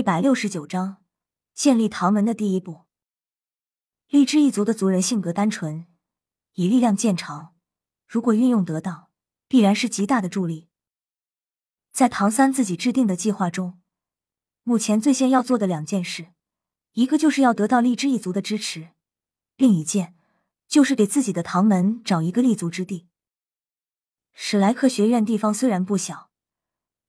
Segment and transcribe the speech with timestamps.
[0.00, 1.04] 一百六十九章，
[1.52, 2.86] 建立唐门的第一步。
[4.08, 5.86] 荔枝一族的族人性格单纯，
[6.54, 7.54] 以力量见长，
[8.06, 9.10] 如果运用得当，
[9.46, 10.70] 必然是极大的助力。
[11.92, 13.78] 在唐三自己制定的计划中，
[14.62, 16.28] 目前最先要做的两件事，
[16.92, 18.92] 一个就是要得到荔枝一族的支持，
[19.56, 20.14] 另一件
[20.66, 23.06] 就是给自己的唐门找一个立足之地。
[24.32, 26.30] 史莱克学院地方虽然不小，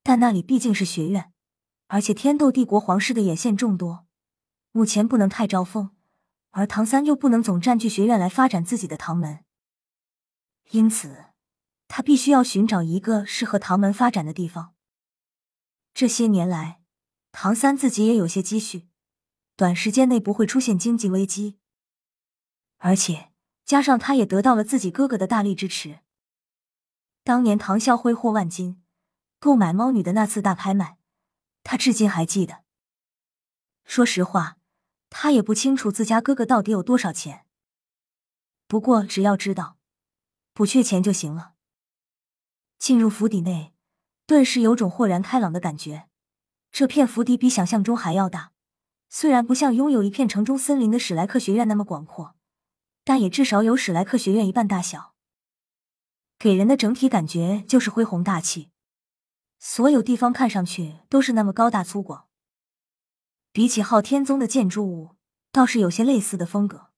[0.04, 1.31] 但那里毕竟是学院。
[1.94, 4.08] 而且天斗帝国皇室的眼线众多，
[4.72, 5.92] 目前不能太招风，
[6.52, 9.44] 而唐三又不能总占据学院来发展自己的唐门，
[10.70, 11.26] 因此
[11.90, 14.74] 他必须要寻找一个适合唐门发展的地方。
[15.94, 16.80] 这些年来，
[17.34, 18.88] 唐三自己也有些积蓄，
[19.58, 21.60] 短时间内不会出现经济危机，
[22.78, 23.34] 而且
[23.66, 26.00] 加上他也得到了自己哥哥的大力支持。
[27.26, 28.82] 当年唐啸挥霍万金
[29.42, 31.01] 购买猫女的那次大拍卖。
[31.64, 32.64] 他至今还记得。
[33.84, 34.58] 说实话，
[35.10, 37.46] 他也不清楚自家哥哥到底有多少钱。
[38.68, 39.78] 不过只要知道
[40.54, 41.54] 不缺钱就行了。
[42.80, 43.74] 进入府邸内，
[44.26, 46.08] 顿时有种豁然开朗的感觉。
[46.72, 48.54] 这片府邸比想象中还要大，
[49.10, 52.36] 虽然不像拥有一片城中森林的史莱克学院那么广阔，
[53.04, 55.14] 但也至少有史莱克学院一半大小。
[56.40, 58.71] 给人的整体感觉就是恢宏大气。
[59.64, 62.24] 所有地方看上去都是那么高大粗犷，
[63.52, 65.16] 比起昊天宗的建筑物，
[65.52, 66.90] 倒是有些类似的风格。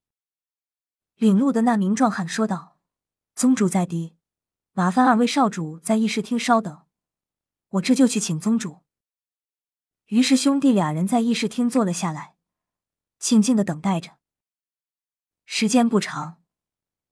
[1.15, 2.77] 领路的那名壮汉说道
[3.35, 4.15] ：“宗主在地，
[4.71, 6.85] 麻烦二位少主在议事厅稍等，
[7.71, 8.79] 我这就去请宗主。”
[10.07, 12.35] 于是兄弟俩人在议事厅坐了下来，
[13.19, 14.11] 静静的等待着。
[15.43, 16.41] 时间不长，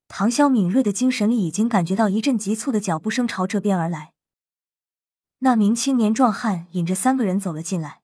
[0.07, 4.10] 唐潇敏锐的精神力已经感觉到一阵急促的脚步声朝这边而来。
[5.44, 8.02] 那名青年壮汉引着三个人走了进来。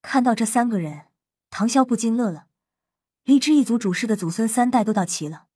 [0.00, 1.06] 看到这三个人，
[1.50, 2.46] 唐潇不禁乐了。
[3.24, 5.46] 黎之一族主事的祖孙三代都到齐了。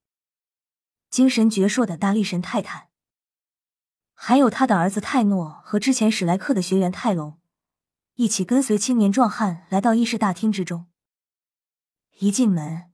[1.11, 2.89] 精神矍铄的大力神泰坦，
[4.14, 7.39] 还有他的儿子泰诺和之前史莱克的学员泰隆，
[8.17, 10.86] 一起跟随青年壮汉来到议事大厅之中。
[12.18, 12.91] 一进门，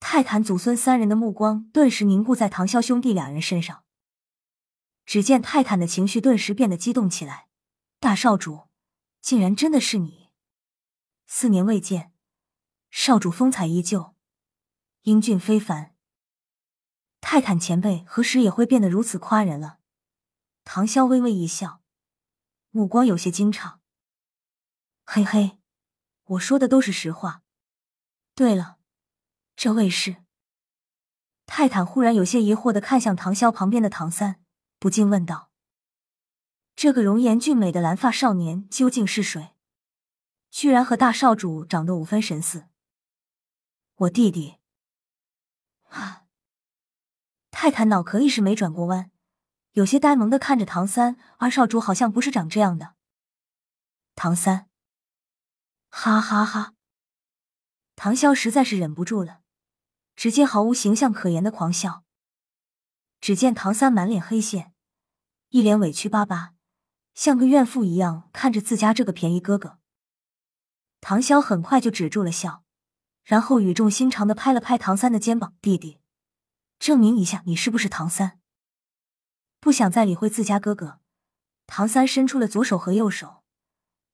[0.00, 3.84] 泰坦祖孙三人的目光顿时凝固在唐潇兄弟两人身上。
[5.08, 7.48] 只见泰坦的情绪顿时变得激动起来，
[7.98, 8.68] 大少主，
[9.22, 10.28] 竟然真的是你！
[11.24, 12.12] 四年未见，
[12.90, 14.14] 少主风采依旧，
[15.04, 15.96] 英俊非凡。
[17.22, 19.78] 泰坦前辈何时也会变得如此夸人了？
[20.64, 21.80] 唐潇微微一笑，
[22.68, 23.78] 目光有些惊诧。
[25.06, 25.58] 嘿嘿，
[26.24, 27.42] 我说的都是实话。
[28.34, 28.76] 对了，
[29.56, 30.16] 这位是？
[31.46, 34.44] 泰坦忽然有些疑惑的看向唐潇旁边的唐三。
[34.78, 35.50] 不禁问道
[36.76, 39.54] ：“这个容颜俊美的蓝发少年究竟是谁？
[40.50, 42.68] 居然和大少主长得五分神似。”
[43.96, 44.58] 我弟弟。
[45.88, 46.26] 啊！
[47.50, 49.10] 泰坦脑壳一时没转过弯，
[49.72, 51.16] 有些呆萌的看着唐三。
[51.38, 52.94] 二少主好像不是长这样的。
[54.14, 54.68] 唐三，
[55.88, 56.74] 哈哈哈！
[57.96, 59.40] 唐潇实在是忍不住了，
[60.14, 62.04] 直接毫无形象可言的狂笑。
[63.20, 64.72] 只见唐三满脸黑线，
[65.48, 66.54] 一脸委屈巴巴，
[67.14, 69.78] 像个怨妇一样看着自家这个便宜哥哥。
[71.00, 72.64] 唐潇很快就止住了笑，
[73.24, 76.00] 然后语重心长的拍了拍唐三的肩膀：“弟弟，
[76.78, 78.40] 证明一下你是不是唐三。”
[79.60, 81.00] 不想再理会自家哥哥，
[81.66, 83.42] 唐三伸出了左手和右手，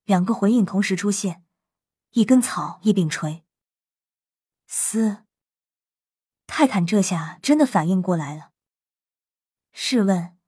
[0.04, 1.44] 两个魂印同时出现，
[2.12, 3.44] 一根草一柄锤。
[4.66, 5.24] 嘶！
[6.46, 8.53] 泰坦这下真的反应过来了。
[9.76, 10.38] 试问，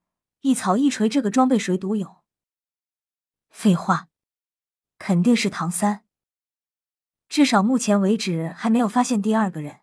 [0.43, 2.23] 一草一锤这个装备谁独有？
[3.51, 4.09] 废话，
[4.99, 6.07] 肯定是唐三。
[7.29, 9.81] 至少目前为止还没有发现第二个人。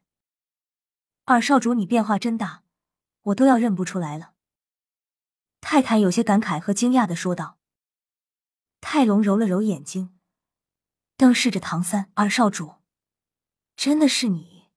[1.25, 2.63] 二少主，你变化真大，
[3.23, 4.33] 我都要认不出来了。
[5.59, 7.59] 泰坦有些感慨和惊讶的说道。
[8.79, 10.17] 泰隆揉了揉眼睛，
[11.17, 12.75] 瞪视着唐三：“二少主，
[13.75, 14.69] 真的是你？”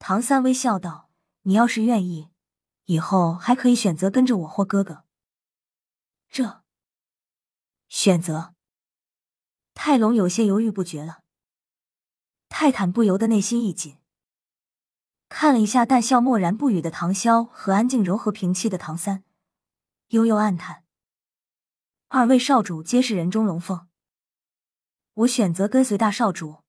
[0.00, 1.10] 唐三微笑道
[1.42, 2.30] ：“你要是愿意。”
[2.86, 5.04] 以后还可以选择跟着我或哥哥。
[6.28, 6.64] 这
[7.88, 8.54] 选择，
[9.74, 11.22] 泰隆有些犹豫不决了。
[12.48, 13.98] 泰坦不由得内心一紧，
[15.28, 19.24] 看了一下淡笑默然不语的唐潇和安静柔和平气的唐三，
[20.08, 20.84] 悠悠暗叹：
[22.08, 23.88] 二位少主皆是人中龙凤，
[25.14, 26.62] 我选择跟随大少主。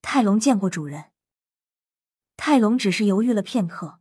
[0.00, 1.12] 泰隆见过主人。
[2.36, 4.00] 泰隆只是犹豫了片刻。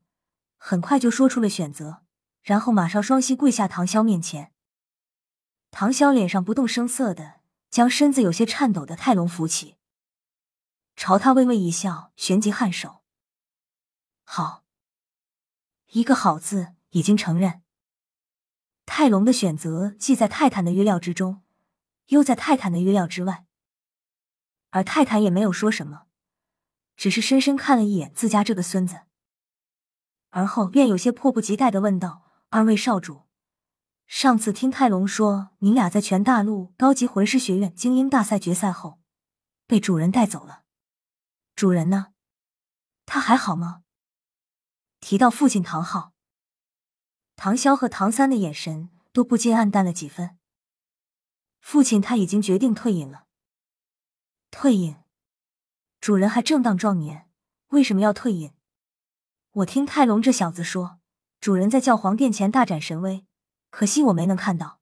[0.66, 2.04] 很快就说出了选择，
[2.42, 4.54] 然后马上双膝跪下唐潇面前。
[5.72, 9.76] 唐潇脸上不动声色的将身子有些颤抖的泰隆扶起，
[10.96, 13.02] 朝他微微一笑，旋即颔首
[14.24, 14.64] ：“好。”
[15.92, 17.62] 一个“好”字已经承认。
[18.86, 21.42] 泰隆的选择既在泰坦的预料之中，
[22.06, 23.46] 又在泰坦的预料之外，
[24.70, 26.04] 而泰坦也没有说什么，
[26.96, 29.02] 只是深深看了一眼自家这个孙子，
[30.36, 33.28] 而后便有些迫不及待的问道：“二位少主。”
[34.08, 39.00] 上次听泰隆说，您俩在全大陆高级魂师学院精英大赛决赛后，
[39.68, 40.64] 被主人带走了。
[41.56, 42.14] 主人呢？
[43.06, 43.84] 他还好吗？
[45.00, 46.14] 提到父亲唐昊，
[47.36, 50.40] 唐潇和唐三的眼神都不禁暗淡了几分。
[51.60, 53.28] 父亲他已经决定退隐了。
[54.50, 54.96] 退隐？
[56.02, 57.30] 主人还正当壮年，
[57.68, 58.52] 为什么要退隐？
[59.58, 61.00] 我听泰隆这小子说，
[61.40, 63.28] 主人在教皇殿前大展神威。
[63.70, 64.80] 可惜我没能看到，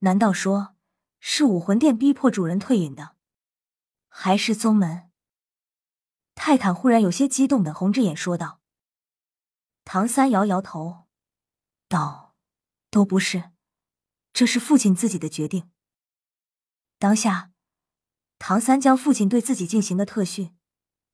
[0.00, 0.76] 难道说
[1.18, 3.16] 是武魂殿逼迫主人退隐的，
[4.08, 5.10] 还是宗门？
[6.36, 8.60] 泰坦忽然有些激动的红着眼说道。
[9.84, 11.08] 唐三摇摇头，
[11.88, 12.36] 道
[12.88, 13.50] ：“都不是，
[14.32, 15.68] 这是父亲自己的决定。”
[17.00, 17.50] 当下，
[18.38, 20.56] 唐三将父亲对自己进行的特训，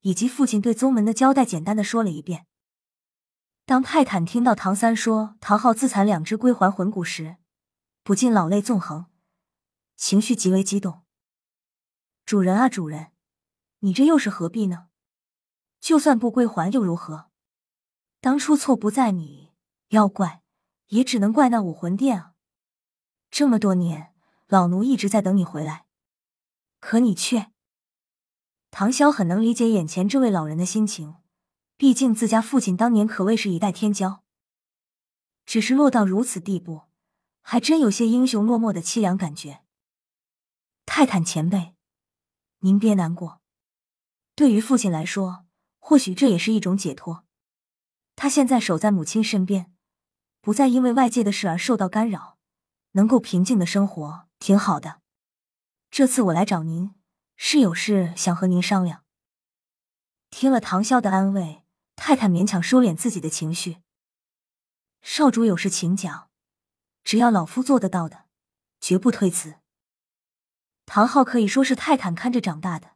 [0.03, 2.47] 以及父亲对宗门的交代简单的说了一遍。
[3.69, 7.37] 当泰坦听到唐三说唐昊自残两只归还魂骨时，
[8.03, 9.05] 不禁老泪纵横，
[9.95, 11.03] 情绪极为激动。
[12.25, 13.13] 主人啊，主人，
[13.81, 14.87] 你这又是何必呢？
[15.81, 17.29] 就算不归还又如何？
[18.23, 19.53] 当初错不在你，
[19.89, 20.41] 要怪
[20.87, 22.33] 也只能怪那武魂殿啊！
[23.31, 24.15] 这么多年，
[24.47, 25.85] 老奴一直在等你回来，
[26.81, 27.53] 可你却……
[28.71, 31.17] 唐潇很能理解眼前这位老人的心情。
[31.79, 34.19] 毕竟自家父亲当年可谓是一代天骄，
[35.47, 36.83] 只是落到如此地步，
[37.41, 39.63] 还真有些英雄落寞的凄凉感觉。
[40.85, 41.77] 泰坦前辈，
[42.59, 43.41] 您别难过。
[44.35, 45.47] 对于父亲来说，
[45.79, 47.25] 或许这也是一种解脱。
[48.17, 49.73] 他现在守在母亲身边，
[50.41, 52.39] 不再因为外界的事而受到干扰，
[52.93, 55.01] 能够平静的生活，挺好的。
[55.93, 56.97] 这次我来找您，
[57.37, 59.05] 是有事想和您商量。
[60.29, 61.63] 听了唐潇的安慰。
[62.01, 63.79] 泰坦勉强收敛自己的情绪。
[65.03, 66.31] 少主有事请讲，
[67.03, 68.27] 只要老夫做得到的，
[68.81, 69.57] 绝不推辞。
[70.87, 72.93] 唐昊可以说是泰坦看着长大的，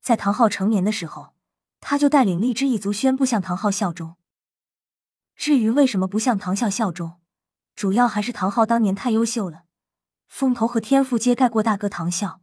[0.00, 1.34] 在唐昊成年的时候，
[1.80, 4.16] 他就带领荔枝一族宣布向唐昊效忠。
[5.34, 7.20] 至于为什么不向唐啸效忠，
[7.74, 9.64] 主要还是唐昊当年太优秀了，
[10.28, 12.38] 风头和天赋皆盖过大哥唐啸，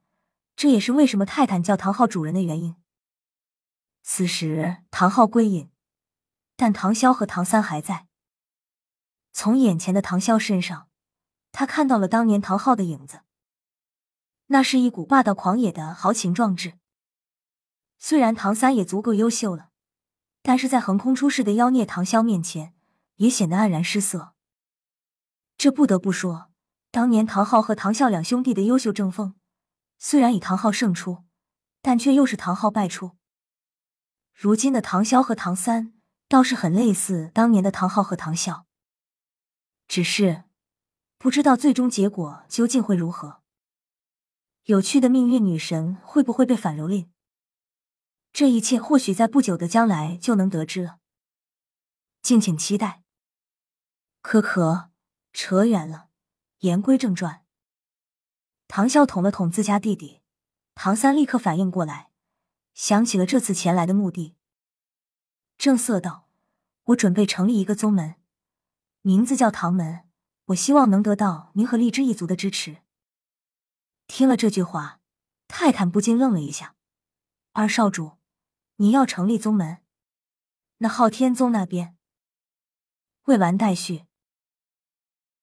[0.57, 2.75] 这也是为什么泰坦叫唐昊主人的原因。
[4.03, 5.71] 此时，唐昊归隐。
[6.55, 8.07] 但唐潇和唐三还在。
[9.33, 10.87] 从眼前的唐潇身上，
[11.51, 13.21] 他看到了当年唐昊的影子。
[14.47, 16.77] 那是一股霸道狂野的豪情壮志。
[17.97, 19.71] 虽然唐三也足够优秀了，
[20.41, 22.73] 但是在横空出世的妖孽唐潇面前，
[23.15, 24.33] 也显得黯然失色。
[25.57, 26.51] 这不得不说，
[26.91, 29.35] 当年唐昊和唐啸两兄弟的优秀争锋，
[29.97, 31.23] 虽然以唐昊胜出，
[31.81, 33.17] 但却又是唐昊败出。
[34.33, 35.94] 如今的唐潇和唐三。
[36.27, 38.65] 倒是很类似当年的唐昊和唐啸，
[39.87, 40.45] 只是
[41.17, 43.43] 不知道最终结果究竟会如何。
[44.63, 47.09] 有趣的命运女神会不会被反蹂躏？
[48.33, 50.99] 这一切或许在不久的将来就能得知了，
[52.21, 53.03] 敬请期待。
[54.21, 54.89] 可可，
[55.31, 56.09] 扯远了，
[56.59, 57.45] 言归正传。
[58.67, 60.21] 唐啸捅了捅自家弟弟，
[60.73, 62.09] 唐三立刻反应过来，
[62.73, 64.35] 想起了这次前来的目的。
[65.57, 66.24] 正色道
[66.85, 68.15] ：“我准备成立一个宗门，
[69.01, 70.07] 名字叫唐门。
[70.47, 72.77] 我希望能得到您和荔枝一族的支持。”
[74.07, 74.99] 听了这句话，
[75.47, 76.75] 泰坦不禁愣了一下。
[77.53, 78.17] 二少主，
[78.75, 79.79] 你要成立宗门？
[80.77, 81.97] 那昊天宗那边？
[83.23, 84.04] 未完待续。